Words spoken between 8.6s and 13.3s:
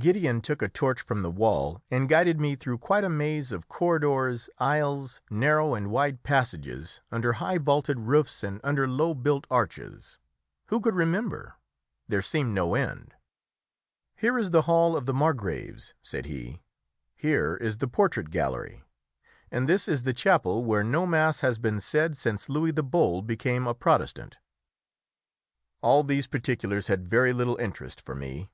under low built arches; who could remember? There seemed no end.